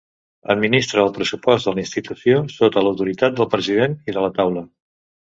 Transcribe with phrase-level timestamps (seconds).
[0.51, 4.65] Administra el pressupost de la institució sota l'autoritat del President i de la Taula.